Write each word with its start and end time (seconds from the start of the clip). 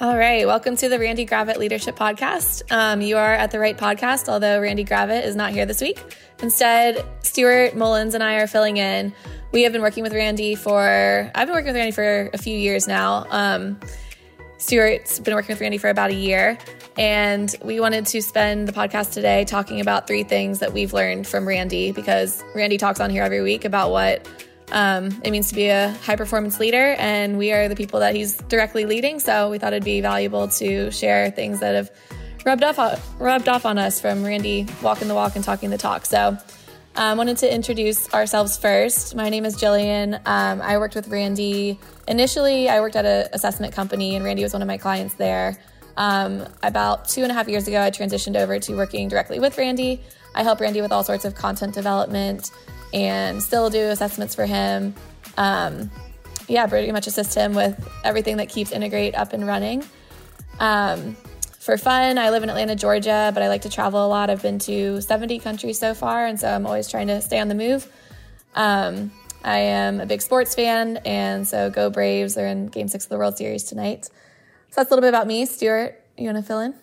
All 0.00 0.16
right, 0.16 0.46
welcome 0.46 0.74
to 0.76 0.88
the 0.88 0.98
Randy 0.98 1.26
Gravitt 1.26 1.58
Leadership 1.58 1.96
Podcast. 1.96 2.62
Um, 2.72 3.02
you 3.02 3.18
are 3.18 3.34
at 3.34 3.50
the 3.50 3.58
right 3.58 3.76
podcast, 3.76 4.28
although 4.28 4.58
Randy 4.58 4.84
Gravitt 4.84 5.24
is 5.24 5.36
not 5.36 5.52
here 5.52 5.66
this 5.66 5.82
week. 5.82 6.00
Instead, 6.42 7.04
Stuart 7.20 7.76
Mullins 7.76 8.14
and 8.14 8.24
I 8.24 8.36
are 8.36 8.46
filling 8.46 8.78
in. 8.78 9.12
We 9.52 9.62
have 9.62 9.72
been 9.72 9.82
working 9.82 10.02
with 10.02 10.14
Randy 10.14 10.54
for, 10.54 11.30
I've 11.34 11.46
been 11.46 11.54
working 11.54 11.68
with 11.68 11.76
Randy 11.76 11.92
for 11.92 12.30
a 12.32 12.38
few 12.38 12.56
years 12.56 12.88
now. 12.88 13.26
Um, 13.28 13.78
Stuart's 14.56 15.20
been 15.20 15.34
working 15.34 15.52
with 15.52 15.60
Randy 15.60 15.76
for 15.78 15.90
about 15.90 16.10
a 16.10 16.14
year. 16.14 16.56
And 16.96 17.54
we 17.62 17.78
wanted 17.78 18.06
to 18.06 18.22
spend 18.22 18.66
the 18.66 18.72
podcast 18.72 19.12
today 19.12 19.44
talking 19.44 19.80
about 19.80 20.06
three 20.06 20.24
things 20.24 20.60
that 20.60 20.72
we've 20.72 20.94
learned 20.94 21.26
from 21.26 21.46
Randy 21.46 21.92
because 21.92 22.42
Randy 22.54 22.78
talks 22.78 22.98
on 22.98 23.10
here 23.10 23.22
every 23.22 23.42
week 23.42 23.64
about 23.66 23.90
what 23.90 24.26
um, 24.72 25.20
it 25.22 25.30
means 25.30 25.48
to 25.50 25.54
be 25.54 25.68
a 25.68 25.90
high 26.02 26.16
performance 26.16 26.58
leader, 26.58 26.96
and 26.98 27.38
we 27.38 27.52
are 27.52 27.68
the 27.68 27.76
people 27.76 28.00
that 28.00 28.14
he's 28.14 28.36
directly 28.48 28.86
leading. 28.86 29.20
So 29.20 29.50
we 29.50 29.58
thought 29.58 29.72
it'd 29.72 29.84
be 29.84 30.00
valuable 30.00 30.48
to 30.48 30.90
share 30.90 31.30
things 31.30 31.60
that 31.60 31.74
have 31.74 31.90
rubbed 32.44 32.64
off 32.64 33.20
rubbed 33.20 33.48
off 33.48 33.66
on 33.66 33.78
us 33.78 34.00
from 34.00 34.24
Randy 34.24 34.66
walking 34.82 35.08
the 35.08 35.14
walk 35.14 35.36
and 35.36 35.44
talking 35.44 35.70
the 35.70 35.78
talk. 35.78 36.06
So 36.06 36.36
I 36.94 37.12
um, 37.12 37.18
wanted 37.18 37.38
to 37.38 37.54
introduce 37.54 38.12
ourselves 38.12 38.56
first. 38.56 39.14
My 39.14 39.28
name 39.28 39.44
is 39.44 39.56
Jillian. 39.56 40.14
Um, 40.26 40.60
I 40.60 40.78
worked 40.78 40.94
with 40.94 41.08
Randy 41.08 41.78
initially. 42.08 42.68
I 42.68 42.80
worked 42.80 42.96
at 42.96 43.06
an 43.06 43.28
assessment 43.32 43.74
company, 43.74 44.16
and 44.16 44.24
Randy 44.24 44.42
was 44.42 44.52
one 44.52 44.62
of 44.62 44.68
my 44.68 44.78
clients 44.78 45.14
there. 45.14 45.56
Um, 45.96 46.46
about 46.62 47.08
two 47.08 47.22
and 47.22 47.30
a 47.30 47.34
half 47.34 47.48
years 47.48 47.68
ago, 47.68 47.80
I 47.80 47.90
transitioned 47.90 48.36
over 48.36 48.58
to 48.58 48.76
working 48.76 49.08
directly 49.08 49.40
with 49.40 49.56
Randy. 49.56 50.02
I 50.34 50.42
help 50.42 50.60
Randy 50.60 50.80
with 50.80 50.92
all 50.92 51.04
sorts 51.04 51.24
of 51.24 51.34
content 51.34 51.74
development, 51.74 52.50
and 52.92 53.42
still 53.42 53.70
do 53.70 53.88
assessments 53.88 54.34
for 54.34 54.46
him. 54.46 54.94
Um, 55.36 55.90
yeah, 56.48 56.66
pretty 56.66 56.92
much 56.92 57.06
assist 57.06 57.34
him 57.34 57.54
with 57.54 57.88
everything 58.04 58.36
that 58.38 58.48
keeps 58.48 58.72
Integreat 58.72 59.14
up 59.14 59.32
and 59.32 59.46
running. 59.46 59.84
Um, 60.58 61.16
for 61.58 61.78
fun, 61.78 62.18
I 62.18 62.30
live 62.30 62.42
in 62.42 62.50
Atlanta, 62.50 62.74
Georgia, 62.74 63.30
but 63.32 63.42
I 63.42 63.48
like 63.48 63.62
to 63.62 63.70
travel 63.70 64.04
a 64.04 64.08
lot. 64.08 64.30
I've 64.30 64.42
been 64.42 64.58
to 64.60 65.00
70 65.00 65.38
countries 65.38 65.78
so 65.78 65.94
far, 65.94 66.26
and 66.26 66.38
so 66.38 66.48
I'm 66.48 66.66
always 66.66 66.88
trying 66.88 67.06
to 67.06 67.20
stay 67.22 67.38
on 67.38 67.48
the 67.48 67.54
move. 67.54 67.90
Um, 68.54 69.12
I 69.44 69.58
am 69.58 70.00
a 70.00 70.06
big 70.06 70.22
sports 70.22 70.54
fan, 70.54 70.98
and 71.04 71.46
so 71.46 71.70
go 71.70 71.88
Braves. 71.88 72.34
They're 72.34 72.48
in 72.48 72.66
Game 72.66 72.88
Six 72.88 73.04
of 73.04 73.10
the 73.10 73.18
World 73.18 73.36
Series 73.36 73.64
tonight. 73.64 74.06
So 74.06 74.80
that's 74.80 74.90
a 74.90 74.94
little 74.94 75.02
bit 75.02 75.08
about 75.08 75.26
me. 75.26 75.46
Stuart, 75.46 76.00
you 76.18 76.24
want 76.24 76.38
to 76.38 76.42
fill 76.42 76.60
in? 76.60 76.74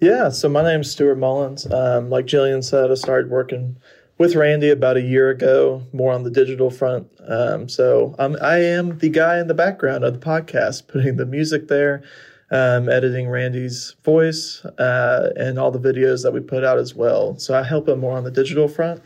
Yeah, 0.00 0.28
so 0.28 0.48
my 0.48 0.62
name 0.62 0.80
is 0.80 0.90
Stuart 0.90 1.16
Mullins. 1.16 1.70
Um, 1.70 2.10
like 2.10 2.26
Jillian 2.26 2.62
said, 2.62 2.90
I 2.90 2.94
started 2.94 3.30
working 3.30 3.76
with 4.18 4.36
Randy 4.36 4.70
about 4.70 4.96
a 4.96 5.02
year 5.02 5.30
ago, 5.30 5.82
more 5.92 6.12
on 6.12 6.22
the 6.22 6.30
digital 6.30 6.70
front. 6.70 7.08
Um, 7.26 7.68
so 7.68 8.14
I 8.18 8.58
am 8.58 8.98
the 8.98 9.08
guy 9.08 9.40
in 9.40 9.48
the 9.48 9.54
background 9.54 10.04
of 10.04 10.12
the 10.14 10.24
podcast, 10.24 10.86
putting 10.88 11.16
the 11.16 11.26
music 11.26 11.68
there, 11.68 12.02
um, 12.50 12.88
editing 12.88 13.28
Randy's 13.28 13.96
voice, 14.04 14.64
uh, 14.64 15.32
and 15.36 15.58
all 15.58 15.70
the 15.70 15.80
videos 15.80 16.22
that 16.22 16.32
we 16.32 16.40
put 16.40 16.64
out 16.64 16.78
as 16.78 16.94
well. 16.94 17.36
So 17.38 17.58
I 17.58 17.62
help 17.64 17.88
him 17.88 18.00
more 18.00 18.16
on 18.16 18.24
the 18.24 18.30
digital 18.30 18.68
front. 18.68 19.02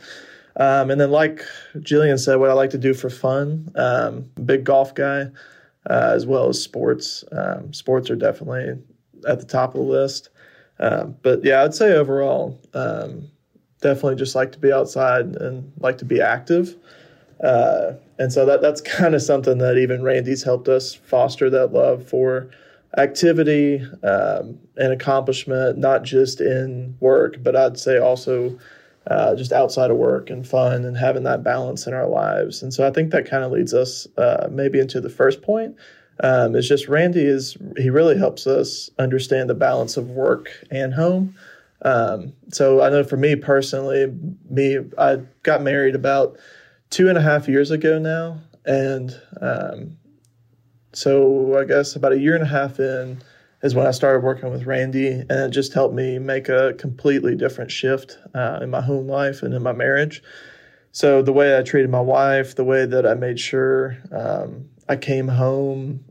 Um, 0.57 0.91
and 0.91 1.01
then, 1.01 1.13
like 1.13 1.43
Jillian 1.77 2.19
said, 2.19 2.37
what 2.37 2.51
I 2.51 2.53
like 2.53 2.71
to 2.71 2.79
do 2.79 2.93
for 2.93 3.09
fun, 3.09 3.71
um, 3.77 4.29
big 4.45 4.65
golf 4.65 4.93
guy, 4.95 5.29
uh, 5.89 6.11
as 6.13 6.27
well 6.27 6.49
as 6.49 6.61
sports. 6.61 7.25
Um, 7.31 7.73
sports 7.73 8.11
are 8.11 8.17
definitely 8.17 8.77
at 9.27 9.39
the 9.39 9.47
top 9.47 9.75
of 9.75 9.81
the 9.81 9.87
list. 9.87 10.31
But 10.79 11.45
yeah, 11.45 11.63
I'd 11.63 11.75
say 11.75 11.93
overall, 11.93 12.61
definitely 13.81 14.17
just 14.17 14.35
like 14.35 14.53
to 14.53 14.59
be 14.59 14.73
outside 14.73 15.37
and 15.37 15.73
like 15.81 15.99
to 15.99 16.05
be 16.05 16.21
active. 16.21 16.77
Uh, 17.43 17.93
and 18.19 18.33
so 18.33 18.45
that 18.47 18.61
that's 18.61 18.81
kind 18.81 19.15
of 19.15 19.23
something 19.23 19.59
that 19.59 19.79
even 19.79 20.03
Randy's 20.03 20.43
helped 20.43 20.69
us 20.69 20.95
foster 20.95 21.49
that 21.51 21.73
love 21.73 22.07
for 22.07 22.51
activity 22.97 23.83
um, 24.03 24.59
and 24.77 24.93
accomplishment, 24.93 25.79
not 25.79 26.03
just 26.03 26.41
in 26.41 26.97
work, 27.01 27.43
but 27.43 27.55
I'd 27.55 27.79
say 27.79 27.99
also 27.99 28.59
uh, 29.07 29.35
just 29.35 29.53
outside 29.53 29.91
of 29.91 29.97
work 29.97 30.31
and 30.31 30.47
fun 30.47 30.85
and 30.85 30.97
having 30.97 31.23
that 31.25 31.43
balance 31.43 31.87
in 31.87 31.95
our 31.95 32.09
lives. 32.09 32.63
And 32.63 32.73
so 32.73 32.87
I 32.87 32.91
think 32.91 33.11
that 33.11 33.29
kind 33.29 33.45
of 33.45 33.53
leads 33.53 33.73
us 33.75 34.07
uh, 34.17 34.49
maybe 34.51 34.79
into 34.79 35.01
the 35.01 35.11
first 35.11 35.43
point. 35.43 35.77
Um, 36.21 36.57
it's 36.57 36.69
just 36.69 36.89
Randy 36.89 37.25
is 37.25 37.57
he 37.77 37.91
really 37.91 38.19
helps 38.19 38.47
us 38.47 38.91
understand 38.99 39.49
the 39.49 39.55
balance 39.55 39.97
of 39.97 40.11
work 40.11 40.51
and 40.71 40.93
home. 40.93 41.37
Um, 41.83 42.33
so 42.53 42.83
I 42.83 42.91
know 42.91 43.05
for 43.05 43.17
me 43.17 43.37
personally, 43.37 44.13
me 44.51 44.79
I 44.99 45.19
got 45.43 45.63
married 45.63 45.95
about 45.95 46.39
two 46.91 47.09
and 47.09 47.19
a 47.19 47.23
half 47.23 47.49
years 47.49 47.71
ago 47.71 47.99
now, 47.99 48.41
and 48.65 49.19
um, 49.41 49.97
so 50.93 51.59
I 51.59 51.65
guess 51.65 51.95
about 51.95 52.13
a 52.13 52.19
year 52.19 52.35
and 52.35 52.43
a 52.43 52.49
half 52.49 52.81
in 52.81 53.23
is 53.63 53.75
when 53.75 53.87
I 53.87 53.91
started 53.91 54.25
working 54.25 54.51
with 54.51 54.67
Randy, 54.67 55.09
and 55.09 55.31
it 55.31 55.51
just 55.51 55.73
helped 55.73 55.95
me 55.95 56.19
make 56.19 56.49
a 56.49 56.75
completely 56.75 57.35
different 57.35 57.71
shift 57.71 58.19
uh, 58.35 58.61
in 58.63 58.71
my 58.71 58.81
home 58.81 59.09
life 59.09 59.43
and 59.43 59.53
in 59.53 59.63
my 59.63 59.73
marriage. 59.73 60.23
So 60.93 61.23
the 61.23 61.33
way 61.33 61.57
I 61.57 61.63
treated 61.63 61.91
my 61.91 62.01
wife, 62.01 62.55
the 62.55 62.65
way 62.65 62.87
that 62.87 63.07
I 63.07 63.15
made 63.15 63.39
sure 63.39 63.99
um, 64.11 64.69
I 64.89 64.97
came 64.97 65.29
home 65.29 66.05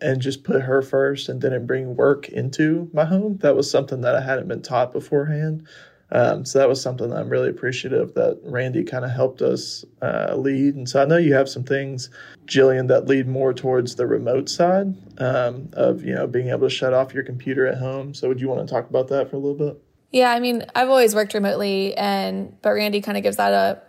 and 0.00 0.20
just 0.20 0.44
put 0.44 0.62
her 0.62 0.82
first 0.82 1.28
and 1.28 1.40
didn't 1.40 1.66
bring 1.66 1.96
work 1.96 2.28
into 2.28 2.90
my 2.92 3.04
home. 3.04 3.38
That 3.38 3.56
was 3.56 3.70
something 3.70 4.02
that 4.02 4.14
I 4.14 4.20
hadn't 4.20 4.48
been 4.48 4.62
taught 4.62 4.92
beforehand. 4.92 5.66
Um, 6.12 6.44
so 6.44 6.58
that 6.58 6.68
was 6.68 6.80
something 6.80 7.08
that 7.10 7.16
I'm 7.16 7.28
really 7.28 7.48
appreciative 7.48 8.14
that 8.14 8.38
Randy 8.44 8.84
kind 8.84 9.04
of 9.04 9.10
helped 9.10 9.42
us 9.42 9.84
uh, 10.02 10.34
lead. 10.36 10.76
And 10.76 10.88
so 10.88 11.02
I 11.02 11.06
know 11.06 11.16
you 11.16 11.34
have 11.34 11.48
some 11.48 11.64
things, 11.64 12.10
Jillian, 12.46 12.88
that 12.88 13.06
lead 13.06 13.26
more 13.26 13.52
towards 13.52 13.96
the 13.96 14.06
remote 14.06 14.48
side 14.48 14.94
um, 15.18 15.70
of 15.72 16.04
you 16.04 16.14
know 16.14 16.26
being 16.26 16.50
able 16.50 16.68
to 16.68 16.70
shut 16.70 16.92
off 16.92 17.14
your 17.14 17.24
computer 17.24 17.66
at 17.66 17.78
home. 17.78 18.14
So 18.14 18.28
would 18.28 18.40
you 18.40 18.48
want 18.48 18.66
to 18.66 18.72
talk 18.72 18.88
about 18.88 19.08
that 19.08 19.30
for 19.30 19.36
a 19.36 19.38
little 19.38 19.56
bit? 19.56 19.82
Yeah, 20.12 20.30
I 20.30 20.38
mean, 20.38 20.64
I've 20.76 20.90
always 20.90 21.14
worked 21.14 21.34
remotely, 21.34 21.96
and 21.96 22.56
but 22.62 22.70
Randy 22.70 23.00
kind 23.00 23.16
of 23.16 23.24
gives 23.24 23.38
that 23.38 23.52
a 23.52 23.82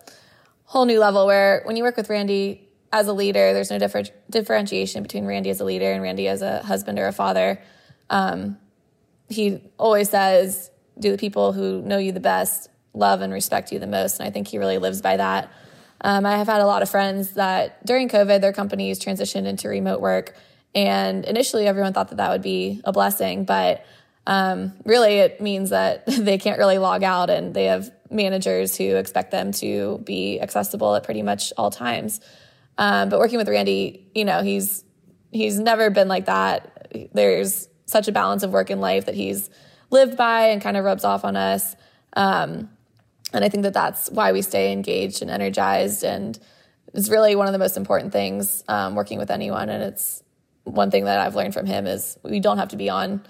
whole 0.64 0.86
new 0.86 1.00
level 1.00 1.28
where 1.28 1.62
when 1.66 1.78
you 1.78 1.84
work 1.84 1.98
with 1.98 2.10
Randy, 2.10 2.65
as 2.96 3.08
a 3.08 3.14
leader, 3.14 3.52
there's 3.52 3.70
no 3.70 3.78
differ- 3.78 4.06
differentiation 4.30 5.04
between 5.04 5.26
Randy 5.26 5.50
as 5.50 5.60
a 5.60 5.66
leader 5.66 5.92
and 5.92 6.02
Randy 6.02 6.30
as 6.30 6.42
a 6.42 6.64
husband 6.64 6.98
or 6.98 7.08
a 7.08 7.12
father. 7.12 7.62
Um, 8.10 8.58
he 9.28 9.62
always 9.78 10.10
says, 10.10 10.72
"Do 10.98 11.12
the 11.12 11.18
people 11.18 11.52
who 11.52 11.82
know 11.82 11.98
you 11.98 12.14
the 12.14 12.22
best 12.22 12.70
love 12.94 13.20
and 13.20 13.34
respect 13.34 13.74
you 13.74 13.80
the 13.80 13.88
most?" 13.88 14.20
And 14.20 14.28
I 14.28 14.32
think 14.32 14.48
he 14.48 14.58
really 14.58 14.78
lives 14.78 15.02
by 15.02 15.18
that. 15.18 15.52
Um, 16.00 16.26
I 16.26 16.38
have 16.38 16.48
had 16.48 16.62
a 16.62 16.66
lot 16.66 16.84
of 16.84 16.90
friends 16.90 17.32
that 17.32 17.86
during 17.86 18.08
COVID, 18.08 18.40
their 18.40 18.54
companies 18.54 18.98
transitioned 18.98 19.46
into 19.46 19.68
remote 19.68 20.00
work, 20.00 20.34
and 20.74 21.26
initially 21.26 21.68
everyone 21.68 21.92
thought 21.92 22.10
that 22.10 22.18
that 22.18 22.30
would 22.30 22.44
be 22.44 22.80
a 22.86 22.94
blessing, 22.94 23.44
but 23.44 23.86
um, 24.26 24.72
really 24.86 25.16
it 25.16 25.42
means 25.42 25.72
that 25.72 26.06
they 26.08 26.38
can't 26.38 26.60
really 26.60 26.78
log 26.78 27.04
out, 27.04 27.30
and 27.30 27.54
they 27.54 27.66
have 27.66 27.92
managers 28.10 28.78
who 28.78 28.96
expect 28.96 29.32
them 29.32 29.52
to 29.52 30.00
be 30.06 30.40
accessible 30.40 30.96
at 30.96 31.04
pretty 31.04 31.24
much 31.24 31.52
all 31.58 31.72
times. 31.72 32.22
Um, 32.78 33.10
but 33.10 33.20
working 33.20 33.38
with 33.38 33.48
Randy, 33.48 34.08
you 34.14 34.26
know, 34.26 34.42
he's 34.44 34.84
he's 35.32 35.60
never 35.60 35.90
been 35.90 36.08
like 36.08 36.26
that. 36.26 37.10
There's 37.14 37.68
such 37.86 38.08
a 38.08 38.12
balance 38.12 38.44
of 38.44 38.52
work 38.52 38.70
and 38.70 38.82
life 38.82 39.06
that 39.06 39.16
he's 39.16 39.50
lived 39.92 40.18
by 40.18 40.48
and 40.48 40.62
kind 40.62 40.78
of 40.78 40.84
rubs 40.84 41.04
off 41.04 41.24
on 41.24 41.36
us. 41.36 41.76
Um, 42.14 42.70
and 43.34 43.44
I 43.44 43.50
think 43.50 43.64
that 43.64 43.74
that's 43.74 44.10
why 44.10 44.32
we 44.32 44.42
stay 44.42 44.72
engaged 44.72 45.22
and 45.22 45.30
energized. 45.30 46.04
And 46.04 46.40
it's 46.94 47.10
really 47.10 47.36
one 47.36 47.48
of 47.48 47.54
the 47.54 47.60
most 47.60 47.78
important 47.78 48.14
things 48.14 48.64
um, 48.68 48.96
working 48.96 49.20
with 49.20 49.30
anyone. 49.30 49.70
And 49.70 49.84
it's 49.84 50.24
one 50.64 50.90
thing 50.90 51.06
that 51.06 51.20
I've 51.20 51.36
learned 51.36 51.54
from 51.54 51.66
him 51.66 51.86
is 51.86 52.18
we 52.24 52.40
don't 52.40 52.58
have 52.58 52.70
to 52.70 52.78
be 52.78 52.90
on, 52.90 53.22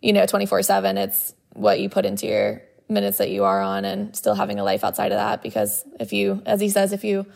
you 0.00 0.12
know, 0.12 0.26
24 0.26 0.62
seven. 0.62 0.96
It's 0.96 1.34
what 1.52 1.80
you 1.80 1.88
put 1.88 2.06
into 2.06 2.26
your 2.26 2.62
minutes 2.88 3.18
that 3.18 3.30
you 3.30 3.44
are 3.44 3.60
on 3.60 3.84
and 3.84 4.16
still 4.16 4.34
having 4.34 4.58
a 4.58 4.64
life 4.64 4.84
outside 4.84 5.12
of 5.12 5.18
that. 5.18 5.42
Because 5.42 5.84
if 6.00 6.12
you, 6.12 6.42
as 6.46 6.60
he 6.60 6.68
says, 6.68 6.92
if 6.92 7.04
you 7.04 7.26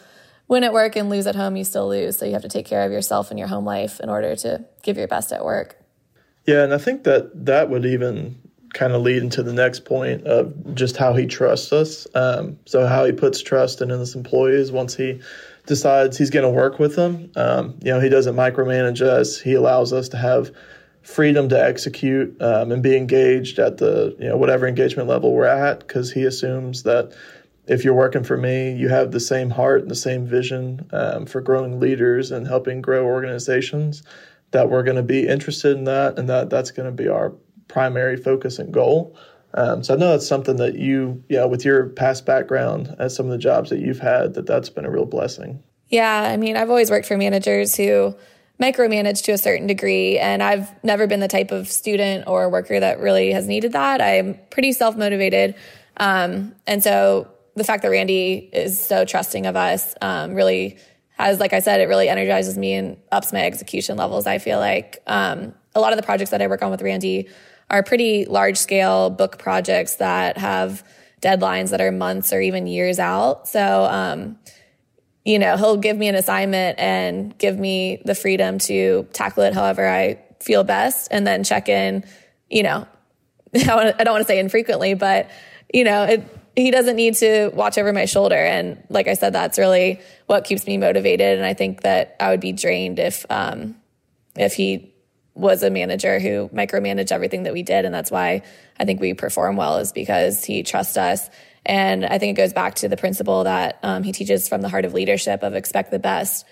win 0.49 0.65
at 0.65 0.73
work 0.73 0.97
and 0.97 1.09
lose 1.09 1.27
at 1.27 1.35
home, 1.35 1.57
you 1.57 1.65
still 1.65 1.89
lose. 1.89 2.19
So 2.19 2.25
you 2.25 2.33
have 2.33 2.43
to 2.43 2.49
take 2.49 2.67
care 2.67 2.85
of 2.85 2.93
yourself 2.93 3.31
and 3.31 3.39
your 3.39 3.49
home 3.49 3.65
life 3.65 4.01
in 4.01 4.09
order 4.09 4.37
to 4.37 4.65
give 4.83 4.97
your 4.97 5.09
best 5.09 5.33
at 5.33 5.45
work. 5.45 5.77
Yeah, 6.47 6.65
and 6.65 6.75
I 6.75 6.79
think 6.79 7.05
that 7.05 7.47
that 7.47 7.71
would 7.71 7.87
even 7.87 8.39
kind 8.75 8.93
of 8.95 9.03
lead 9.03 9.23
into 9.23 9.43
the 9.43 9.53
next 9.53 9.85
point 9.85 10.27
of 10.27 10.75
just 10.75 10.97
how 10.97 11.13
he 11.13 11.27
trusts 11.27 11.73
us. 11.73 12.07
Um, 12.15 12.59
so 12.65 12.87
how 12.87 13.05
he 13.05 13.13
puts 13.13 13.43
trust 13.43 13.83
in 13.83 13.91
his 13.91 14.15
employees 14.15 14.73
once 14.73 14.95
he 14.95 15.21
decides 15.67 16.19
he's 16.19 16.31
going 16.31 16.45
to 16.45 16.51
work 16.51 16.79
with 16.79 16.97
them. 16.97 17.31
Um, 17.37 17.79
you 17.83 17.93
know, 17.93 18.01
he 18.01 18.09
doesn't 18.09 18.35
micromanage 18.35 19.03
us. 19.03 19.41
He 19.41 19.55
allows 19.55 19.93
us 19.93 20.09
to 20.11 20.17
have 20.17 20.51
freedom 21.03 21.49
to 21.49 21.61
execute 21.61 22.41
um, 22.41 22.73
and 22.73 22.83
be 22.83 22.97
engaged 22.97 23.59
at 23.59 23.79
the 23.79 24.17
you 24.21 24.29
know 24.29 24.37
whatever 24.37 24.67
engagement 24.67 25.09
level 25.09 25.33
we're 25.33 25.45
at 25.45 25.81
because 25.81 26.13
he 26.13 26.25
assumes 26.25 26.85
that 26.85 27.13
if 27.67 27.85
you're 27.85 27.95
working 27.95 28.25
for 28.25 28.37
me, 28.37 28.73
you 28.73 28.89
have 28.89 29.13
the 29.13 29.21
same 29.21 29.51
heart 29.51 29.83
and 29.83 29.91
the 29.91 29.97
same 29.97 30.27
vision 30.27 30.89
um, 30.93 31.27
for 31.27 31.41
growing 31.41 31.79
leaders 31.79 32.31
and 32.31 32.47
helping 32.47 32.83
grow 32.83 33.05
organizations. 33.05 34.03
That 34.51 34.69
we're 34.69 34.83
going 34.83 34.97
to 34.97 35.03
be 35.03 35.27
interested 35.27 35.77
in 35.77 35.85
that, 35.85 36.19
and 36.19 36.29
that 36.29 36.51
that's 36.51 36.71
going 36.71 36.87
to 36.87 36.93
be 36.93 37.09
our 37.09 37.33
primary 37.69 38.19
focus 38.19 38.59
and 38.59 38.73
goal. 38.73 39.17
Um, 39.55 39.83
so 39.83 39.95
I 39.95 39.97
know 39.97 40.11
that's 40.11 40.27
something 40.27 40.57
that 40.57 40.75
you, 40.75 41.23
yeah, 41.29 41.45
with 41.47 41.65
your 41.65 41.89
past 41.89 42.27
background 42.27 42.95
as 42.99 43.15
some 43.15 43.27
of 43.27 43.33
the 43.33 43.39
jobs 43.39 43.71
that 43.71 43.81
you've 43.81 44.01
had, 44.01 44.35
that 44.35 44.47
that's 44.47 44.69
been 44.69 44.85
a 44.85 44.91
real 44.91 45.07
blessing. 45.07 45.63
Yeah, 45.89 46.23
I 46.23 46.37
mean, 46.37 46.57
I've 46.57 46.71
always 46.71 46.91
worked 46.91 47.07
for 47.07 47.17
managers 47.17 47.77
who 47.77 48.15
micromanage 48.61 49.25
to 49.25 49.33
a 49.33 49.39
certain 49.39 49.67
degree. 49.67 50.19
And 50.19 50.43
I've 50.43 50.71
never 50.85 51.07
been 51.07 51.21
the 51.21 51.29
type 51.29 51.51
of 51.51 51.69
student 51.69 52.27
or 52.29 52.49
worker 52.49 52.79
that 52.79 53.01
really 53.01 53.33
has 53.33 53.49
needed 53.49 53.73
that. 53.73 54.01
I'm 54.01 54.39
pretty 54.51 54.73
self 54.73 54.97
motivated. 54.97 55.55
Um, 55.97 56.55
and 56.67 56.83
so 56.83 57.32
the 57.55 57.65
fact 57.65 57.83
that 57.83 57.91
Randy 57.91 58.51
is 58.53 58.81
so 58.81 59.05
trusting 59.05 59.47
of 59.47 59.57
us 59.57 59.95
um, 60.01 60.35
really 60.35 60.79
has, 61.19 61.39
like 61.39 61.53
I 61.53 61.61
said, 61.61 61.81
it 61.81 61.89
really 61.89 62.09
energizes 62.09 62.57
me 62.57 62.75
and 62.75 62.97
ups 63.11 63.33
my 63.33 63.45
execution 63.45 63.97
levels. 63.97 64.27
I 64.27 64.39
feel 64.39 64.59
like 64.59 65.03
um, 65.07 65.55
a 65.75 65.81
lot 65.81 65.93
of 65.93 65.97
the 65.97 66.03
projects 66.03 66.31
that 66.31 66.41
I 66.41 66.47
work 66.47 66.63
on 66.63 66.71
with 66.71 66.83
Randy 66.83 67.29
are 67.71 67.83
pretty 67.83 68.25
large 68.25 68.57
scale 68.57 69.11
book 69.11 69.39
projects 69.39 69.97
that 69.97 70.39
have 70.39 70.85
deadlines 71.21 71.71
that 71.71 71.81
are 71.81 71.93
months 71.93 72.33
or 72.33 72.41
even 72.41 72.67
years 72.67 72.99
out. 72.99 73.49
So, 73.49 73.85
um, 73.85 74.39
you 75.25 75.39
know, 75.39 75.57
he'll 75.57 75.77
give 75.77 75.97
me 75.97 76.09
an 76.09 76.15
assignment 76.15 76.79
and 76.79 77.37
give 77.39 77.59
me 77.59 78.03
the 78.05 78.15
freedom 78.15 78.59
to 78.59 79.07
tackle 79.13 79.45
it 79.45 79.55
however 79.55 79.89
I 79.89 80.19
feel 80.41 80.65
best 80.65 81.09
and 81.11 81.27
then 81.27 81.45
check 81.45 81.69
in, 81.69 82.05
you 82.51 82.65
know, 82.65 82.87
I 83.55 83.93
don't 83.93 84.13
want 84.13 84.23
to 84.23 84.27
say 84.27 84.41
infrequently, 84.41 84.95
but, 84.95 85.31
you 85.73 85.85
know, 85.85 86.05
it, 86.05 86.42
he 86.57 86.71
doesn't 86.71 86.97
need 86.97 87.15
to 87.17 87.51
watch 87.55 87.79
over 87.79 87.93
my 87.93 88.05
shoulder. 88.05 88.37
And 88.37 88.83
like 88.89 89.09
I 89.09 89.15
said, 89.15 89.33
that's 89.33 89.59
really 89.59 90.01
what 90.27 90.45
keeps 90.45 90.67
me 90.67 90.77
motivated. 90.77 91.39
And 91.39 91.47
I 91.47 91.55
think 91.55 91.83
that 91.83 92.17
I 92.21 92.31
would 92.31 92.41
be 92.41 92.53
drained 92.53 92.99
if, 92.99 93.25
um, 93.31 93.77
if 94.37 94.55
he 94.55 94.95
was 95.35 95.63
a 95.63 95.71
manager 95.71 96.19
who 96.19 96.51
micromanaged 96.53 97.11
everything 97.11 97.45
that 97.45 97.55
we 97.55 97.63
did. 97.63 97.85
And 97.85 97.95
that's 97.95 98.11
why 98.11 98.43
I 98.79 98.85
think 98.85 99.01
we 99.01 99.15
perform 99.15 99.57
well 99.57 99.79
is 99.79 99.93
because 99.93 100.45
he 100.45 100.63
trusts 100.63 100.97
us. 100.97 101.31
And 101.65 102.05
I 102.05 102.19
think 102.19 102.37
it 102.37 102.43
goes 102.43 102.53
back 102.53 102.75
to 102.77 102.89
the 102.89 102.97
principle 102.97 103.45
that 103.45 103.79
um, 103.83 104.03
he 104.03 104.13
teaches 104.13 104.49
from 104.49 104.61
the 104.61 104.69
heart 104.69 104.85
of 104.85 104.93
leadership 104.93 105.43
of 105.43 105.55
expect 105.55 105.91
the 105.91 105.99
best. 105.99 106.45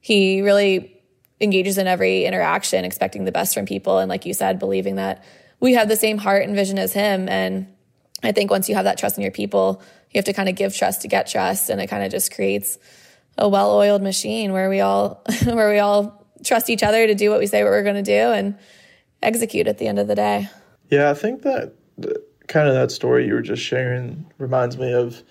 He 0.00 0.42
really 0.42 1.02
engages 1.40 1.78
in 1.78 1.86
every 1.86 2.26
interaction, 2.26 2.84
expecting 2.84 3.24
the 3.24 3.32
best 3.32 3.54
from 3.54 3.66
people. 3.66 3.98
And 3.98 4.08
like 4.08 4.26
you 4.26 4.34
said, 4.34 4.58
believing 4.58 4.96
that 4.96 5.24
we 5.58 5.74
have 5.74 5.88
the 5.88 5.96
same 5.96 6.18
heart 6.18 6.44
and 6.44 6.54
vision 6.54 6.78
as 6.78 6.92
him. 6.92 7.28
And 7.28 7.66
I 8.22 8.32
think 8.32 8.50
once 8.50 8.68
you 8.68 8.74
have 8.74 8.84
that 8.84 8.98
trust 8.98 9.16
in 9.16 9.22
your 9.22 9.32
people, 9.32 9.82
you 10.10 10.18
have 10.18 10.24
to 10.24 10.32
kind 10.32 10.48
of 10.48 10.54
give 10.54 10.74
trust 10.74 11.02
to 11.02 11.08
get 11.08 11.28
trust. 11.28 11.70
And 11.70 11.80
it 11.80 11.86
kind 11.86 12.02
of 12.02 12.10
just 12.10 12.34
creates 12.34 12.78
a 13.36 13.48
well 13.48 13.74
oiled 13.74 14.02
machine 14.02 14.52
where 14.52 14.68
we 14.68 14.80
all, 14.80 15.22
where 15.44 15.70
we 15.70 15.78
all 15.78 16.26
trust 16.44 16.70
each 16.70 16.82
other 16.82 17.06
to 17.06 17.14
do 17.14 17.30
what 17.30 17.38
we 17.38 17.46
say 17.46 17.62
what 17.62 17.70
we're 17.70 17.82
going 17.82 18.02
to 18.02 18.02
do 18.02 18.32
and 18.32 18.58
execute 19.22 19.66
at 19.66 19.78
the 19.78 19.86
end 19.86 19.98
of 19.98 20.06
the 20.08 20.14
day. 20.14 20.48
Yeah, 20.90 21.10
I 21.10 21.14
think 21.14 21.42
that 21.42 21.74
kind 22.46 22.68
of 22.68 22.74
that 22.74 22.90
story 22.90 23.26
you 23.26 23.34
were 23.34 23.42
just 23.42 23.62
sharing 23.62 24.26
reminds 24.38 24.78
me 24.78 24.92
of 24.92 25.22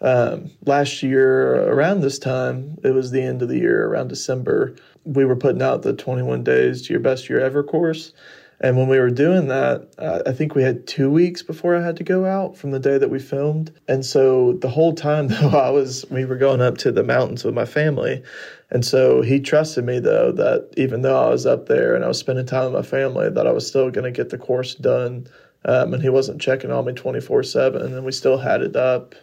um, 0.00 0.50
last 0.66 1.02
year 1.02 1.70
around 1.70 2.00
this 2.00 2.18
time. 2.18 2.78
It 2.82 2.90
was 2.90 3.10
the 3.10 3.22
end 3.22 3.42
of 3.42 3.48
the 3.48 3.58
year, 3.58 3.86
around 3.86 4.08
December. 4.08 4.76
We 5.04 5.24
were 5.24 5.36
putting 5.36 5.62
out 5.62 5.82
the 5.82 5.92
21 5.92 6.44
Days 6.44 6.82
to 6.82 6.92
Your 6.92 7.00
Best 7.00 7.28
Year 7.28 7.40
Ever 7.40 7.62
course. 7.62 8.12
And 8.60 8.76
when 8.76 8.88
we 8.88 8.98
were 8.98 9.10
doing 9.10 9.48
that, 9.48 9.88
I 10.26 10.32
think 10.32 10.54
we 10.54 10.62
had 10.62 10.86
two 10.86 11.10
weeks 11.10 11.42
before 11.42 11.76
I 11.76 11.84
had 11.84 11.96
to 11.96 12.04
go 12.04 12.24
out 12.24 12.56
from 12.56 12.70
the 12.70 12.78
day 12.78 12.98
that 12.98 13.10
we 13.10 13.18
filmed. 13.18 13.72
And 13.88 14.04
so 14.04 14.54
the 14.54 14.68
whole 14.68 14.94
time, 14.94 15.28
though, 15.28 15.48
I 15.50 15.70
was, 15.70 16.04
we 16.10 16.24
were 16.24 16.36
going 16.36 16.60
up 16.60 16.78
to 16.78 16.92
the 16.92 17.02
mountains 17.02 17.44
with 17.44 17.54
my 17.54 17.64
family. 17.64 18.22
And 18.70 18.84
so 18.84 19.22
he 19.22 19.40
trusted 19.40 19.84
me, 19.84 19.98
though, 19.98 20.32
that 20.32 20.70
even 20.76 21.02
though 21.02 21.20
I 21.22 21.28
was 21.28 21.46
up 21.46 21.66
there 21.66 21.94
and 21.94 22.04
I 22.04 22.08
was 22.08 22.18
spending 22.18 22.46
time 22.46 22.72
with 22.72 22.84
my 22.84 22.88
family, 22.88 23.28
that 23.28 23.46
I 23.46 23.52
was 23.52 23.66
still 23.66 23.90
going 23.90 24.04
to 24.04 24.10
get 24.10 24.30
the 24.30 24.38
course 24.38 24.74
done. 24.74 25.26
Um, 25.64 25.94
and 25.94 26.02
he 26.02 26.08
wasn't 26.08 26.40
checking 26.40 26.70
on 26.70 26.84
me 26.84 26.92
24 26.92 27.42
7. 27.42 27.82
And 27.82 28.04
we 28.04 28.12
still 28.12 28.38
had 28.38 28.62
it 28.62 28.76
up. 28.76 29.14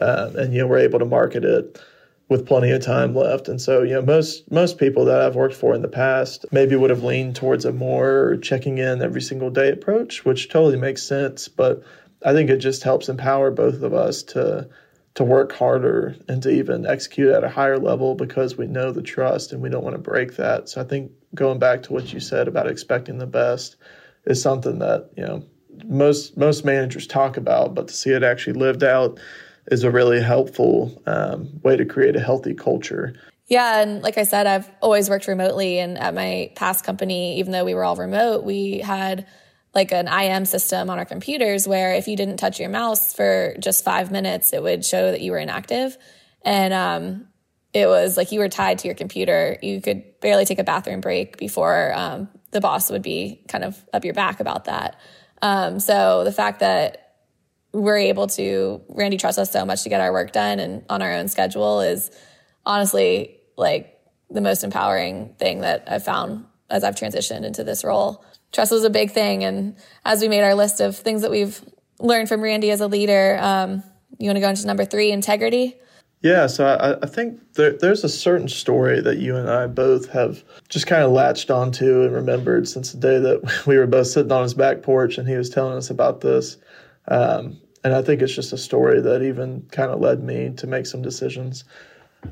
Um, 0.00 0.36
and, 0.36 0.54
you 0.54 0.60
know, 0.60 0.66
we're 0.66 0.78
able 0.78 1.00
to 1.00 1.04
market 1.04 1.44
it 1.44 1.80
with 2.28 2.46
plenty 2.46 2.70
of 2.70 2.82
time 2.82 3.10
mm-hmm. 3.10 3.18
left. 3.18 3.48
And 3.48 3.60
so, 3.60 3.82
you 3.82 3.94
know, 3.94 4.02
most 4.02 4.50
most 4.50 4.78
people 4.78 5.04
that 5.06 5.20
I've 5.20 5.36
worked 5.36 5.54
for 5.54 5.74
in 5.74 5.82
the 5.82 5.88
past 5.88 6.44
maybe 6.52 6.76
would 6.76 6.90
have 6.90 7.04
leaned 7.04 7.36
towards 7.36 7.64
a 7.64 7.72
more 7.72 8.36
checking 8.42 8.78
in 8.78 9.02
every 9.02 9.22
single 9.22 9.50
day 9.50 9.70
approach, 9.70 10.24
which 10.24 10.48
totally 10.48 10.76
makes 10.76 11.02
sense. 11.02 11.48
But 11.48 11.82
I 12.24 12.32
think 12.32 12.50
it 12.50 12.58
just 12.58 12.82
helps 12.82 13.08
empower 13.08 13.50
both 13.50 13.82
of 13.82 13.94
us 13.94 14.22
to 14.24 14.68
to 15.14 15.24
work 15.24 15.52
harder 15.52 16.14
and 16.28 16.42
to 16.44 16.50
even 16.50 16.86
execute 16.86 17.30
at 17.30 17.42
a 17.42 17.48
higher 17.48 17.78
level 17.78 18.14
because 18.14 18.56
we 18.56 18.66
know 18.66 18.92
the 18.92 19.02
trust 19.02 19.52
and 19.52 19.60
we 19.60 19.68
don't 19.68 19.82
want 19.82 19.96
to 19.96 20.02
break 20.02 20.36
that. 20.36 20.68
So 20.68 20.80
I 20.80 20.84
think 20.84 21.10
going 21.34 21.58
back 21.58 21.82
to 21.84 21.92
what 21.92 22.12
you 22.12 22.20
said 22.20 22.46
about 22.46 22.68
expecting 22.68 23.18
the 23.18 23.26
best 23.26 23.76
is 24.26 24.40
something 24.40 24.78
that, 24.78 25.10
you 25.16 25.24
know, 25.24 25.44
most 25.86 26.36
most 26.36 26.64
managers 26.64 27.06
talk 27.06 27.36
about, 27.36 27.74
but 27.74 27.88
to 27.88 27.94
see 27.94 28.10
it 28.10 28.22
actually 28.22 28.52
lived 28.52 28.84
out 28.84 29.18
is 29.70 29.84
a 29.84 29.90
really 29.90 30.20
helpful 30.20 31.00
um, 31.06 31.60
way 31.62 31.76
to 31.76 31.84
create 31.84 32.16
a 32.16 32.20
healthy 32.20 32.54
culture. 32.54 33.14
Yeah, 33.46 33.80
and 33.80 34.02
like 34.02 34.18
I 34.18 34.24
said, 34.24 34.46
I've 34.46 34.70
always 34.82 35.08
worked 35.08 35.26
remotely, 35.26 35.78
and 35.78 35.96
at 35.96 36.14
my 36.14 36.52
past 36.54 36.84
company, 36.84 37.38
even 37.38 37.52
though 37.52 37.64
we 37.64 37.74
were 37.74 37.84
all 37.84 37.96
remote, 37.96 38.44
we 38.44 38.78
had 38.78 39.26
like 39.74 39.92
an 39.92 40.08
IM 40.08 40.44
system 40.44 40.90
on 40.90 40.98
our 40.98 41.04
computers 41.04 41.68
where 41.68 41.94
if 41.94 42.08
you 42.08 42.16
didn't 42.16 42.38
touch 42.38 42.58
your 42.60 42.68
mouse 42.68 43.14
for 43.14 43.54
just 43.58 43.84
five 43.84 44.10
minutes, 44.10 44.52
it 44.52 44.62
would 44.62 44.84
show 44.84 45.10
that 45.10 45.22
you 45.22 45.32
were 45.32 45.38
inactive, 45.38 45.96
and 46.42 46.74
um, 46.74 47.28
it 47.72 47.86
was 47.86 48.18
like 48.18 48.32
you 48.32 48.40
were 48.40 48.48
tied 48.50 48.80
to 48.80 48.88
your 48.88 48.94
computer. 48.94 49.56
You 49.62 49.80
could 49.80 50.20
barely 50.20 50.44
take 50.44 50.58
a 50.58 50.64
bathroom 50.64 51.00
break 51.00 51.38
before 51.38 51.92
um, 51.94 52.28
the 52.50 52.60
boss 52.60 52.90
would 52.90 53.02
be 53.02 53.44
kind 53.48 53.64
of 53.64 53.82
up 53.94 54.04
your 54.04 54.14
back 54.14 54.40
about 54.40 54.66
that. 54.66 54.98
Um, 55.40 55.80
so 55.80 56.24
the 56.24 56.32
fact 56.32 56.60
that 56.60 57.07
we're 57.72 57.96
able 57.96 58.26
to 58.26 58.80
randy 58.88 59.16
trusts 59.16 59.38
us 59.38 59.50
so 59.50 59.64
much 59.64 59.82
to 59.82 59.88
get 59.88 60.00
our 60.00 60.12
work 60.12 60.32
done 60.32 60.58
and 60.58 60.84
on 60.88 61.02
our 61.02 61.12
own 61.12 61.28
schedule 61.28 61.80
is 61.80 62.10
honestly 62.64 63.38
like 63.56 64.00
the 64.30 64.40
most 64.40 64.64
empowering 64.64 65.34
thing 65.38 65.60
that 65.60 65.84
i've 65.86 66.04
found 66.04 66.44
as 66.70 66.84
i've 66.84 66.94
transitioned 66.94 67.44
into 67.44 67.64
this 67.64 67.84
role 67.84 68.24
trust 68.52 68.72
was 68.72 68.84
a 68.84 68.90
big 68.90 69.10
thing 69.10 69.44
and 69.44 69.76
as 70.04 70.20
we 70.20 70.28
made 70.28 70.42
our 70.42 70.54
list 70.54 70.80
of 70.80 70.96
things 70.96 71.22
that 71.22 71.30
we've 71.30 71.62
learned 72.00 72.28
from 72.28 72.40
randy 72.40 72.70
as 72.70 72.80
a 72.80 72.86
leader 72.86 73.38
um, 73.40 73.82
you 74.18 74.26
want 74.26 74.36
to 74.36 74.40
go 74.40 74.48
into 74.48 74.66
number 74.66 74.84
three 74.84 75.10
integrity 75.10 75.76
yeah, 76.20 76.48
so 76.48 76.66
I, 76.66 77.00
I 77.00 77.06
think 77.06 77.54
there, 77.54 77.74
there's 77.74 78.02
a 78.02 78.08
certain 78.08 78.48
story 78.48 79.00
that 79.00 79.18
you 79.18 79.36
and 79.36 79.48
I 79.48 79.68
both 79.68 80.08
have 80.08 80.42
just 80.68 80.88
kind 80.88 81.02
of 81.04 81.12
latched 81.12 81.48
onto 81.50 82.02
and 82.02 82.12
remembered 82.12 82.66
since 82.66 82.90
the 82.92 82.98
day 82.98 83.18
that 83.20 83.62
we 83.66 83.76
were 83.76 83.86
both 83.86 84.08
sitting 84.08 84.32
on 84.32 84.42
his 84.42 84.54
back 84.54 84.82
porch 84.82 85.16
and 85.18 85.28
he 85.28 85.36
was 85.36 85.48
telling 85.48 85.76
us 85.76 85.90
about 85.90 86.20
this. 86.20 86.56
Um, 87.08 87.60
and 87.84 87.94
I 87.94 88.02
think 88.02 88.22
it's 88.22 88.34
just 88.34 88.52
a 88.52 88.58
story 88.58 89.00
that 89.00 89.22
even 89.22 89.66
kind 89.70 89.90
of 89.90 90.00
led 90.00 90.22
me 90.22 90.52
to 90.56 90.66
make 90.66 90.86
some 90.86 91.02
decisions. 91.02 91.64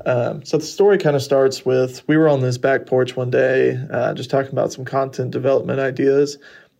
Um, 0.05 0.43
so 0.43 0.57
the 0.57 0.65
story 0.65 0.97
kind 0.97 1.15
of 1.15 1.23
starts 1.23 1.65
with 1.65 2.05
we 2.07 2.17
were 2.17 2.27
on 2.27 2.41
this 2.41 2.57
back 2.57 2.85
porch 2.85 3.15
one 3.15 3.29
day, 3.29 3.81
uh, 3.91 4.13
just 4.13 4.29
talking 4.29 4.51
about 4.51 4.73
some 4.73 4.85
content 4.85 5.31
development 5.31 5.79
ideas, 5.79 6.37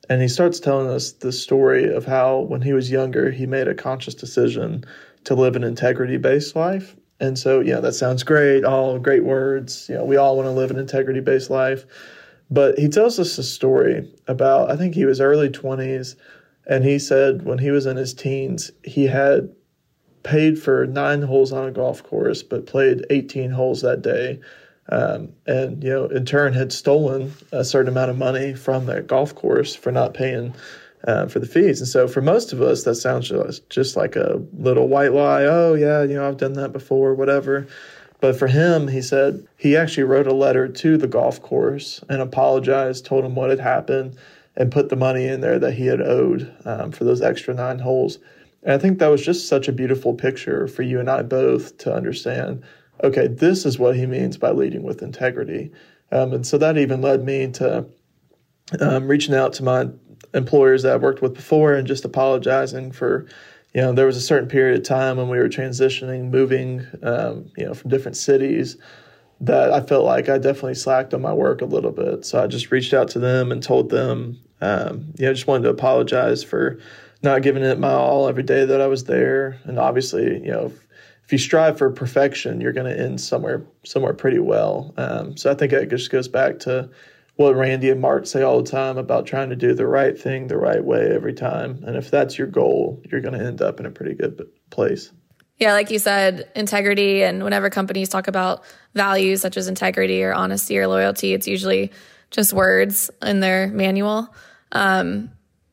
and 0.10 0.22
he 0.22 0.28
starts 0.28 0.60
telling 0.60 0.88
us 0.88 1.14
the 1.14 1.32
story 1.32 1.92
of 1.94 2.06
how 2.06 2.40
when 2.40 2.62
he 2.62 2.74
was 2.74 2.92
younger 2.92 3.32
he 3.32 3.46
made 3.46 3.68
a 3.68 3.74
conscious 3.74 4.14
decision 4.14 4.84
to 5.24 5.36
live 5.36 5.56
an 5.56 5.64
integrity 5.64 6.18
based 6.18 6.56
life. 6.56 6.96
And 7.20 7.40
so, 7.40 7.62
yeah, 7.62 7.80
that 7.80 7.94
sounds 7.94 8.24
great, 8.24 8.64
all 8.64 9.00
great 9.00 9.24
words. 9.24 9.88
You 9.90 9.96
know, 9.96 10.06
we 10.06 10.18
all 10.18 10.36
want 10.36 10.46
to 10.46 10.52
live 10.52 10.70
an 10.70 10.78
integrity 10.78 11.20
based 11.20 11.50
life. 11.50 11.86
But 12.50 12.78
he 12.78 12.88
tells 12.88 13.20
us 13.20 13.38
a 13.38 13.44
story 13.44 14.10
about, 14.28 14.72
I 14.72 14.78
think 14.78 14.96
he 14.96 15.06
was 15.06 15.20
early 15.20 15.50
20s 15.50 16.16
and 16.68 16.84
he 16.84 17.00
said 17.00 17.44
when 17.44 17.58
he 17.58 17.72
was 17.72 17.86
in 17.86 17.98
his 17.98 18.14
teens, 18.14 18.72
he 18.84 19.08
had 19.08 19.50
paid 20.24 20.62
for 20.62 20.86
nine 20.86 21.22
holes 21.22 21.54
on 21.54 21.66
a 21.66 21.72
golf 21.72 22.04
course, 22.04 22.44
but 22.44 22.66
played 22.66 23.06
18 23.10 23.52
holes 23.52 23.82
that 23.82 24.02
day. 24.02 24.40
Um, 24.90 25.30
and, 25.46 25.82
you 25.84 25.90
know, 25.90 26.06
in 26.06 26.26
turn 26.26 26.54
had 26.54 26.74
stolen 26.74 27.34
a 27.54 27.64
certain 27.64 27.90
amount 27.90 28.12
of 28.12 28.18
money 28.18 28.54
from 28.54 28.86
that 28.88 29.08
golf 29.08 29.34
course 29.34 29.76
for 29.76 29.92
not 29.92 30.14
paying 30.14 30.54
uh, 31.06 31.28
for 31.28 31.40
the 31.40 31.46
fees. 31.46 31.80
And 31.80 31.88
so 31.88 32.08
for 32.08 32.22
most 32.22 32.52
of 32.52 32.62
us, 32.62 32.84
that 32.84 32.96
sounds 32.96 33.32
just, 33.70 33.96
like 33.96 34.18
a 34.18 34.42
little 34.58 34.90
white 34.90 35.14
lie. 35.14 35.44
Oh, 35.44 35.74
yeah, 35.74 36.04
you 36.04 36.16
know, 36.16 36.28
I've 36.28 36.38
done 36.38 36.54
that 36.54 36.74
before, 36.74 37.14
whatever. 37.14 37.68
But 38.20 38.38
for 38.38 38.48
him, 38.48 38.88
he 38.88 39.02
said 39.02 39.48
he 39.58 39.78
actually 39.78 40.04
wrote 40.04 40.28
a 40.28 40.34
letter 40.34 40.68
to 40.68 40.98
the 40.98 41.08
golf 41.08 41.42
course 41.42 42.04
and 42.10 42.22
apologized, 42.22 43.06
told 43.06 43.24
him 43.24 43.36
what 43.36 43.52
had 43.52 43.60
happened 43.60 44.18
and 44.58 44.72
put 44.72 44.90
the 44.90 44.96
money 44.96 45.26
in 45.26 45.40
there 45.40 45.60
that 45.60 45.76
he 45.76 45.86
had 45.86 46.02
owed 46.02 46.54
um, 46.66 46.92
for 46.92 47.06
those 47.06 47.22
extra 47.22 47.54
nine 47.54 47.80
holes. 47.80 48.20
And 48.64 48.74
I 48.74 48.78
think 48.78 49.00
that 49.00 49.08
was 49.08 49.24
just 49.24 49.48
such 49.48 49.68
a 49.68 49.72
beautiful 49.72 50.14
picture 50.14 50.68
for 50.68 50.82
you 50.82 51.00
and 51.00 51.10
I 51.10 51.22
both 51.22 51.78
to 51.80 51.94
understand 51.94 52.64
okay, 53.04 53.28
this 53.28 53.64
is 53.64 53.78
what 53.78 53.96
he 53.96 54.08
means 54.08 54.38
by 54.38 54.50
leading 54.50 54.82
with 54.82 55.04
integrity. 55.04 55.72
Um, 56.12 56.34
and 56.34 56.46
so 56.46 56.58
that 56.58 56.80
even 56.80 57.00
led 57.00 57.24
me 57.24 57.52
to 57.52 57.86
um, 58.80 59.08
reaching 59.08 59.36
out 59.36 59.54
to 59.54 59.64
my 59.64 59.90
employers 60.34 60.84
that 60.84 60.96
I've 60.96 61.02
worked 61.04 61.22
with 61.22 61.36
before 61.36 61.74
and 61.74 61.88
just 61.88 62.06
apologizing 62.06 62.92
for, 62.92 63.28
you 63.74 63.82
know, 63.82 63.94
there 63.94 64.08
was 64.08 64.18
a 64.18 64.22
certain 64.22 64.50
period 64.50 64.80
of 64.80 64.84
time 64.84 65.18
when 65.18 65.30
we 65.30 65.38
were 65.38 65.48
transitioning, 65.48 66.32
moving, 66.32 66.88
um, 67.04 67.52
you 67.56 67.66
know, 67.66 67.74
from 67.74 67.90
different 67.92 68.18
cities 68.18 68.78
that 69.40 69.72
I 69.72 69.82
felt 69.82 70.06
like 70.06 70.30
I 70.30 70.40
definitely 70.40 70.74
slacked 70.74 71.14
on 71.14 71.22
my 71.22 71.34
work 71.34 71.62
a 71.62 71.66
little 71.66 71.92
bit. 71.92 72.26
So 72.26 72.44
I 72.44 72.48
just 72.48 72.72
reached 72.72 72.94
out 72.94 73.10
to 73.10 73.20
them 73.20 73.52
and 73.52 73.62
told 73.62 73.90
them, 73.90 74.40
um, 74.62 75.14
you 75.18 75.26
know, 75.26 75.34
just 75.34 75.48
wanted 75.48 75.64
to 75.64 75.70
apologize 75.70 76.44
for 76.44 76.80
not 77.24 77.42
giving 77.42 77.64
it 77.64 77.80
my 77.80 77.92
all 77.92 78.28
every 78.28 78.44
day 78.44 78.66
that 78.66 78.82
I 78.82 78.88
was 78.88 79.06
there. 79.06 79.60
And 79.64 79.80
obviously, 79.80 80.44
you 80.44 80.52
know, 80.52 80.72
if 81.24 81.32
you 81.32 81.38
strive 81.38 81.78
for 81.78 81.90
perfection, 81.90 82.62
you're 82.62 82.74
going 82.74 82.92
to 82.92 83.00
end 83.00 83.20
somewhere 83.20 83.66
somewhere 83.84 84.14
pretty 84.14 84.40
well. 84.40 84.94
Um, 84.98 85.36
so 85.36 85.52
I 85.52 85.56
think 85.56 85.74
it 85.74 85.90
just 85.90 86.10
goes 86.10 86.28
back 86.28 86.60
to 86.60 86.90
what 87.36 87.56
Randy 87.56 87.90
and 87.90 88.02
Mark 88.02 88.26
say 88.26 88.42
all 88.42 88.62
the 88.62 88.70
time 88.70 88.98
about 88.98 89.26
trying 89.26 89.50
to 89.50 89.56
do 89.56 89.74
the 89.74 89.86
right 89.86 90.20
thing 90.20 90.48
the 90.48 90.58
right 90.58 90.84
way 90.84 91.12
every 91.14 91.34
time. 91.34 91.84
And 91.86 91.96
if 91.96 92.10
that's 92.10 92.38
your 92.38 92.48
goal, 92.48 93.02
you're 93.12 93.22
going 93.22 93.38
to 93.38 93.46
end 93.46 93.62
up 93.62 93.80
in 93.80 93.86
a 93.86 93.92
pretty 93.92 94.16
good 94.16 94.42
place. 94.70 95.12
Yeah, 95.58 95.74
like 95.74 95.90
you 95.90 96.00
said, 96.00 96.50
integrity. 96.56 97.24
And 97.24 97.44
whenever 97.44 97.70
companies 97.70 98.10
talk 98.10 98.28
about 98.28 98.64
values 98.94 99.42
such 99.42 99.58
as 99.58 99.68
integrity 99.68 100.24
or 100.24 100.34
honesty 100.34 100.78
or 100.78 100.88
loyalty, 100.88 101.34
it's 101.34 101.48
usually 101.48 101.92
just 102.32 102.54
words 102.54 103.10
in 103.22 103.40
their 103.40 103.68
manual. 103.68 104.34
Um, 104.72 105.32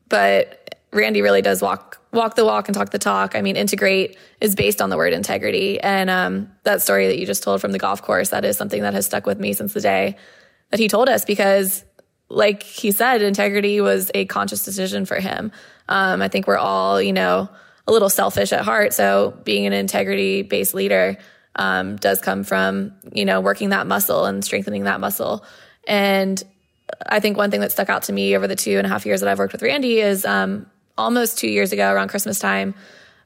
but 0.09 0.79
Randy 0.91 1.21
really 1.21 1.41
does 1.41 1.61
walk 1.61 1.99
walk 2.11 2.35
the 2.35 2.45
walk 2.45 2.69
and 2.69 2.75
talk 2.75 2.91
the 2.91 2.99
talk. 2.99 3.35
I 3.35 3.41
mean, 3.41 3.57
Integreat 3.57 4.17
is 4.39 4.55
based 4.55 4.81
on 4.81 4.89
the 4.89 4.95
word 4.95 5.11
integrity, 5.11 5.79
and 5.81 6.09
um, 6.09 6.51
that 6.63 6.81
story 6.81 7.07
that 7.07 7.19
you 7.19 7.25
just 7.25 7.43
told 7.43 7.59
from 7.59 7.71
the 7.71 7.79
golf 7.79 8.01
course 8.01 8.29
that 8.29 8.45
is 8.45 8.57
something 8.57 8.81
that 8.83 8.93
has 8.93 9.05
stuck 9.05 9.25
with 9.25 9.39
me 9.39 9.53
since 9.53 9.73
the 9.73 9.81
day 9.81 10.15
that 10.71 10.79
he 10.79 10.87
told 10.87 11.09
us 11.09 11.25
because, 11.25 11.83
like 12.29 12.63
he 12.63 12.91
said, 12.91 13.21
integrity 13.21 13.81
was 13.81 14.09
a 14.15 14.25
conscious 14.25 14.63
decision 14.63 15.05
for 15.05 15.19
him. 15.19 15.51
Um, 15.89 16.21
I 16.21 16.29
think 16.29 16.47
we're 16.47 16.57
all, 16.57 17.01
you 17.01 17.13
know, 17.13 17.49
a 17.87 17.91
little 17.91 18.09
selfish 18.09 18.53
at 18.53 18.61
heart, 18.61 18.93
so 18.93 19.37
being 19.43 19.65
an 19.65 19.73
integrity 19.73 20.41
based 20.41 20.73
leader 20.73 21.17
um, 21.57 21.97
does 21.97 22.21
come 22.21 22.43
from 22.43 22.93
you 23.13 23.25
know 23.25 23.41
working 23.41 23.69
that 23.69 23.87
muscle 23.87 24.25
and 24.25 24.43
strengthening 24.43 24.85
that 24.85 24.99
muscle 24.99 25.45
and 25.87 26.41
I 27.05 27.19
think 27.19 27.37
one 27.37 27.51
thing 27.51 27.61
that 27.61 27.71
stuck 27.71 27.89
out 27.89 28.03
to 28.03 28.13
me 28.13 28.35
over 28.35 28.47
the 28.47 28.55
two 28.55 28.77
and 28.77 28.85
a 28.85 28.89
half 28.89 29.05
years 29.05 29.21
that 29.21 29.29
I've 29.29 29.39
worked 29.39 29.53
with 29.53 29.61
Randy 29.61 29.99
is 29.99 30.25
um, 30.25 30.65
almost 30.97 31.37
two 31.37 31.47
years 31.47 31.71
ago, 31.71 31.91
around 31.91 32.09
Christmas 32.09 32.39
time, 32.39 32.75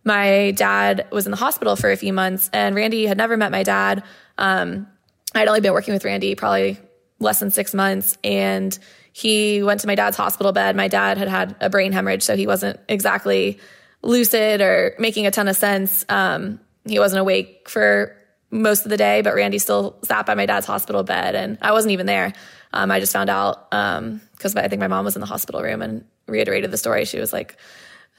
my 0.04 0.52
dad 0.52 1.08
was 1.12 1.26
in 1.26 1.32
the 1.32 1.38
hospital 1.38 1.76
for 1.76 1.92
a 1.92 1.98
few 1.98 2.14
months, 2.14 2.50
and 2.54 2.76
Randy 2.76 3.06
had 3.06 3.18
never 3.18 3.38
met 3.38 3.52
my 3.52 3.64
dad. 3.64 4.04
Um, 4.38 4.88
I'd 5.36 5.48
only 5.48 5.62
been 5.62 5.74
working 5.74 5.94
with 5.94 6.06
Randy 6.06 6.36
probably 6.36 6.80
less 7.20 7.40
than 7.40 7.52
six 7.52 7.74
months, 7.74 8.18
and 8.24 8.78
he 9.12 9.62
went 9.62 9.82
to 9.82 9.88
my 9.88 9.96
dad's 9.96 10.18
hospital 10.18 10.52
bed. 10.52 10.76
My 10.76 10.88
dad 10.88 11.18
had 11.18 11.28
had 11.28 11.56
a 11.60 11.70
brain 11.70 11.92
hemorrhage, 11.92 12.24
so 12.24 12.36
he 12.36 12.48
wasn't 12.48 12.80
exactly 12.88 13.60
lucid 14.02 14.62
or 14.62 14.96
making 14.98 15.28
a 15.28 15.32
ton 15.32 15.48
of 15.48 15.56
sense. 15.56 16.06
Um, 16.08 16.60
he 16.86 17.00
wasn't 17.00 17.20
awake 17.20 17.68
for 17.68 18.16
most 18.52 18.86
of 18.86 18.90
the 18.90 18.98
day, 18.98 19.22
but 19.22 19.36
Randy 19.36 19.60
still 19.60 19.98
sat 20.04 20.26
by 20.26 20.36
my 20.36 20.46
dad's 20.46 20.66
hospital 20.66 21.04
bed, 21.04 21.36
and 21.36 21.58
I 21.62 21.72
wasn't 21.72 21.92
even 21.92 22.06
there. 22.06 22.34
Um, 22.74 22.92
I 22.92 23.00
just 23.00 23.14
found 23.14 23.30
out 23.30 23.70
because 23.70 24.56
um, 24.56 24.58
I 24.58 24.68
think 24.68 24.80
my 24.80 24.88
mom 24.88 25.06
was 25.06 25.16
in 25.16 25.22
the 25.22 25.28
hospital 25.28 25.62
room 25.62 25.82
and 25.82 26.06
reiterated 26.28 26.72
the 26.72 26.78
story. 26.78 27.06
She 27.06 27.20
was 27.20 27.34
like, 27.34 27.58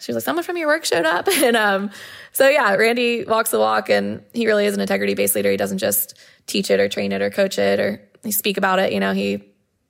she 0.01 0.13
was 0.13 0.17
like, 0.17 0.25
someone 0.25 0.45
from 0.45 0.57
your 0.57 0.67
work 0.69 0.85
showed 0.85 1.07
up. 1.07 1.29
And 1.43 1.57
um, 1.57 1.91
so, 2.33 2.49
yeah, 2.49 2.75
Randy 2.75 3.25
walks 3.25 3.51
the 3.51 3.59
walk 3.59 3.89
and 3.89 4.23
he 4.33 4.47
really 4.47 4.67
is 4.67 4.75
an 4.75 4.81
integrity 4.81 5.15
based 5.15 5.35
leader. 5.35 5.51
He 5.51 5.57
doesn't 5.57 5.79
just 5.79 6.19
teach 6.47 6.71
it 6.71 6.81
or 6.81 6.89
train 6.89 7.13
it 7.13 7.23
or 7.23 7.31
coach 7.31 7.59
it 7.59 7.79
or 7.79 8.01
speak 8.31 8.57
about 8.57 8.79
it. 8.79 8.93
You 8.93 9.01
know, 9.01 9.13
he, 9.13 9.45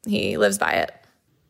he 0.07 0.37
lives 0.37 0.59
by 0.59 0.73
it. 0.73 0.93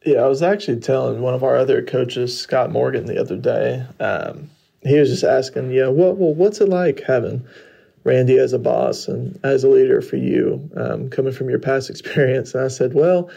Yeah, 0.05 0.21
I 0.21 0.27
was 0.27 0.43
actually 0.43 0.81
telling 0.81 1.21
one 1.21 1.35
of 1.35 1.43
our 1.43 1.57
other 1.57 1.83
coaches, 1.83 2.39
Scott 2.39 2.71
Morgan, 2.71 3.07
the 3.07 3.21
other 3.21 3.37
day. 3.37 3.85
Um, 3.99 4.51
he 4.83 4.99
was 4.99 5.11
just 5.11 5.25
asking, 5.25 5.73
yeah, 5.73 5.89
well, 5.89 6.15
what's 6.15 6.61
it 6.61 6.69
like 6.69 7.03
having 7.07 7.47
Randy 8.05 8.39
as 8.39 8.53
a 8.53 8.59
boss 8.59 9.09
and 9.09 9.39
as 9.43 9.65
a 9.65 9.69
leader 9.69 10.01
for 10.01 10.17
you, 10.17 10.71
um, 10.77 11.11
coming 11.11 11.33
from 11.33 11.51
your 11.51 11.59
past 11.59 11.91
experience? 11.91 12.55
And 12.55 12.65
I 12.65 12.69
said, 12.69 12.95
well, 12.95 13.31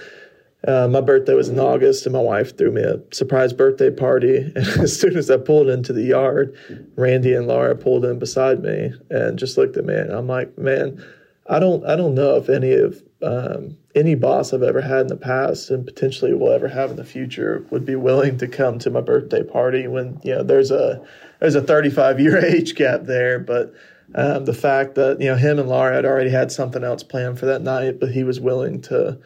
uh, 0.66 0.88
my 0.88 1.02
birthday 1.02 1.34
was 1.34 1.50
in 1.50 1.60
August, 1.60 2.06
and 2.06 2.14
my 2.14 2.22
wife 2.22 2.58
threw 2.58 2.72
me 2.72 2.82
a 2.82 3.02
surprise 3.12 3.52
birthday 3.52 3.92
party. 3.92 4.38
And 4.56 4.68
as 4.80 4.98
soon 4.98 5.18
as 5.18 5.30
I 5.30 5.38
pulled 5.38 5.68
into 5.68 5.92
the 5.92 6.04
yard, 6.04 6.56
Randy 6.96 7.34
and 7.34 7.48
Laura 7.48 7.76
pulled 7.76 8.06
in 8.06 8.18
beside 8.18 8.64
me 8.64 8.94
and 9.10 9.38
just 9.38 9.58
looked 9.58 9.76
at 9.76 9.86
me. 9.86 9.96
And 9.96 10.12
I'm 10.12 10.28
like, 10.28 10.58
man, 10.58 11.04
I 11.50 11.60
don't, 11.60 11.86
I 11.86 11.98
don't 11.98 12.16
know 12.16 12.38
if 12.38 12.48
any 12.48 12.74
of 12.74 13.04
um, 13.22 13.78
any 13.96 14.16
boss 14.16 14.54
I've 14.54 14.64
ever 14.64 14.82
had 14.82 15.02
in 15.02 15.08
the 15.08 15.18
past, 15.18 15.70
and 15.70 15.86
potentially 15.86 16.34
will 16.34 16.52
ever 16.52 16.70
have 16.70 16.92
in 16.92 16.96
the 16.96 17.06
future, 17.06 17.66
would 17.70 17.86
be 17.86 17.96
willing 17.96 18.38
to 18.38 18.48
come 18.48 18.80
to 18.80 18.90
my 18.90 19.02
birthday 19.02 19.44
party 19.44 19.88
when 19.88 20.20
you 20.24 20.36
know 20.36 20.44
there's 20.44 20.72
a 20.72 21.06
there's 21.40 21.56
a 21.56 21.62
35 21.62 22.20
year 22.22 22.38
age 22.46 22.76
gap 22.76 23.04
there, 23.04 23.40
but. 23.40 23.74
Um, 24.16 24.46
the 24.46 24.54
fact 24.54 24.96
that 24.96 25.20
you 25.20 25.28
know 25.28 25.36
him 25.36 25.60
and 25.60 25.68
Laura 25.68 25.96
had 25.96 26.06
already 26.06 26.30
had 26.30 26.52
something 26.52 26.84
else 26.84 27.04
planned 27.04 27.40
for 27.40 27.46
that 27.48 27.62
night, 27.62 28.00
but 28.00 28.12
he 28.12 28.24
was 28.24 28.40
willing 28.40 28.82
to 28.82 29.20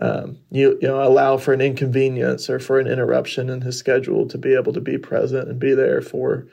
um, 0.00 0.38
you, 0.50 0.78
you 0.80 0.88
know 0.88 1.02
allow 1.02 1.36
for 1.36 1.52
an 1.52 1.60
inconvenience 1.60 2.50
or 2.50 2.58
for 2.58 2.80
an 2.80 2.86
interruption 2.86 3.48
in 3.50 3.60
his 3.60 3.78
schedule 3.78 4.26
to 4.28 4.38
be 4.38 4.54
able 4.54 4.72
to 4.72 4.80
be 4.80 4.98
present 4.98 5.48
and 5.48 5.60
be 5.60 5.74
there 5.74 6.02
for 6.02 6.46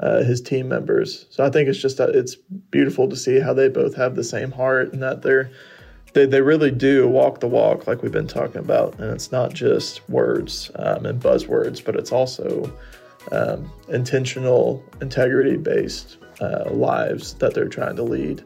uh, 0.00 0.22
his 0.22 0.40
team 0.40 0.68
members. 0.68 1.26
So 1.30 1.44
I 1.44 1.50
think 1.50 1.68
it's 1.68 1.80
just 1.80 2.00
it's 2.00 2.34
beautiful 2.70 3.08
to 3.08 3.16
see 3.16 3.38
how 3.38 3.54
they 3.54 3.68
both 3.68 3.94
have 3.96 4.16
the 4.16 4.24
same 4.24 4.50
heart 4.50 4.92
and 4.92 5.02
that 5.02 5.22
they're 5.22 5.50
they, 6.12 6.24
they 6.24 6.40
really 6.40 6.70
do 6.70 7.06
walk 7.06 7.40
the 7.40 7.46
walk 7.46 7.86
like 7.86 8.02
we've 8.02 8.10
been 8.10 8.26
talking 8.26 8.56
about 8.56 8.98
and 8.98 9.12
it's 9.12 9.30
not 9.30 9.52
just 9.52 10.08
words 10.08 10.70
um, 10.76 11.04
and 11.04 11.20
buzzwords 11.20 11.84
but 11.84 11.94
it's 11.94 12.10
also 12.10 12.72
um, 13.32 13.70
intentional 13.88 14.82
integrity 15.02 15.58
based 15.58 16.16
uh, 16.40 16.70
lives 16.70 17.34
that 17.34 17.54
they're 17.54 17.68
trying 17.68 17.96
to 17.96 18.02
lead. 18.02 18.42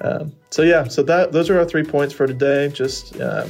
Um, 0.00 0.32
so 0.50 0.62
yeah 0.62 0.84
so 0.88 1.02
that 1.04 1.30
those 1.30 1.48
are 1.48 1.58
our 1.58 1.64
three 1.64 1.84
points 1.84 2.12
for 2.12 2.26
today. 2.26 2.68
Just 2.68 3.20
um, 3.20 3.48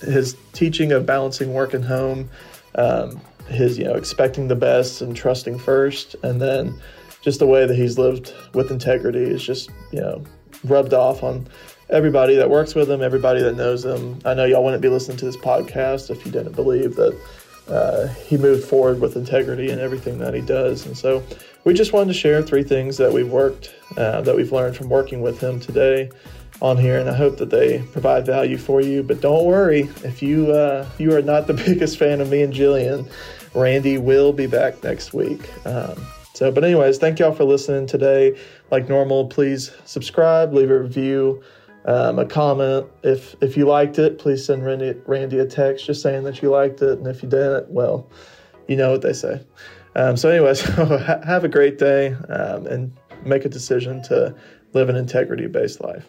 his 0.00 0.36
teaching 0.52 0.92
of 0.92 1.06
balancing 1.06 1.52
work 1.52 1.74
and 1.74 1.84
home, 1.84 2.30
um, 2.74 3.20
his 3.48 3.78
you 3.78 3.84
know 3.84 3.94
expecting 3.94 4.48
the 4.48 4.56
best 4.56 5.00
and 5.00 5.14
trusting 5.14 5.58
first, 5.58 6.16
and 6.22 6.40
then 6.40 6.80
just 7.22 7.38
the 7.38 7.46
way 7.46 7.66
that 7.66 7.76
he's 7.76 7.98
lived 7.98 8.32
with 8.54 8.70
integrity 8.70 9.22
is 9.22 9.42
just 9.42 9.70
you 9.92 10.00
know 10.00 10.24
rubbed 10.64 10.94
off 10.94 11.22
on 11.22 11.46
everybody 11.90 12.36
that 12.36 12.48
works 12.48 12.74
with 12.74 12.90
him, 12.90 13.02
everybody 13.02 13.42
that 13.42 13.56
knows 13.56 13.84
him. 13.84 14.18
I 14.24 14.34
know 14.34 14.44
y'all 14.44 14.64
wouldn't 14.64 14.82
be 14.82 14.88
listening 14.88 15.16
to 15.18 15.24
this 15.24 15.36
podcast 15.36 16.10
if 16.10 16.24
you 16.24 16.32
didn't 16.32 16.54
believe 16.54 16.96
that 16.96 17.18
uh, 17.68 18.08
he 18.26 18.36
moved 18.36 18.64
forward 18.64 19.00
with 19.00 19.16
integrity 19.16 19.70
in 19.70 19.78
everything 19.78 20.18
that 20.18 20.34
he 20.34 20.40
does, 20.40 20.86
and 20.86 20.96
so 20.96 21.22
we 21.64 21.74
just 21.74 21.92
wanted 21.92 22.12
to 22.12 22.18
share 22.18 22.42
three 22.42 22.62
things 22.62 22.96
that 22.96 23.12
we've 23.12 23.30
worked 23.30 23.74
uh, 23.96 24.20
that 24.22 24.34
we've 24.34 24.52
learned 24.52 24.76
from 24.76 24.88
working 24.88 25.20
with 25.20 25.40
him 25.40 25.60
today 25.60 26.10
on 26.62 26.76
here, 26.76 26.98
and 26.98 27.08
I 27.08 27.14
hope 27.14 27.38
that 27.38 27.50
they 27.50 27.82
provide 27.92 28.26
value 28.26 28.58
for 28.58 28.80
you. 28.80 29.02
But 29.02 29.20
don't 29.20 29.44
worry, 29.44 29.88
if 30.04 30.22
you 30.22 30.52
uh, 30.52 30.88
you 30.98 31.14
are 31.14 31.22
not 31.22 31.46
the 31.46 31.54
biggest 31.66 31.98
fan 31.98 32.20
of 32.20 32.30
me 32.30 32.42
and 32.42 32.52
Jillian, 32.52 33.10
Randy 33.54 33.98
will 33.98 34.32
be 34.32 34.46
back 34.46 34.82
next 34.82 35.12
week. 35.12 35.50
Um, 35.66 35.94
so, 36.34 36.50
but 36.50 36.64
anyways, 36.64 36.98
thank 36.98 37.18
y'all 37.18 37.32
for 37.32 37.44
listening 37.44 37.86
today. 37.86 38.38
Like 38.70 38.88
normal, 38.88 39.26
please 39.26 39.72
subscribe, 39.84 40.54
leave 40.54 40.70
a 40.70 40.78
review, 40.78 41.42
um, 41.84 42.18
a 42.18 42.24
comment. 42.24 42.86
If 43.02 43.36
if 43.42 43.56
you 43.56 43.66
liked 43.66 43.98
it, 43.98 44.18
please 44.18 44.44
send 44.44 44.64
Randy, 44.64 44.94
Randy 45.06 45.38
a 45.38 45.46
text 45.46 45.86
just 45.86 46.02
saying 46.02 46.24
that 46.24 46.40
you 46.42 46.50
liked 46.50 46.82
it, 46.82 46.98
and 46.98 47.06
if 47.06 47.22
you 47.22 47.28
didn't, 47.28 47.70
well, 47.70 48.08
you 48.68 48.76
know 48.76 48.90
what 48.90 49.02
they 49.02 49.12
say. 49.12 49.40
Um, 49.96 50.16
so, 50.16 50.28
anyways, 50.28 50.60
have 51.24 51.44
a 51.44 51.48
great 51.48 51.78
day 51.78 52.12
um, 52.28 52.66
and 52.66 52.92
make 53.24 53.44
a 53.44 53.48
decision 53.48 54.02
to 54.04 54.34
live 54.72 54.88
an 54.88 54.96
integrity 54.96 55.46
based 55.46 55.80
life. 55.80 56.06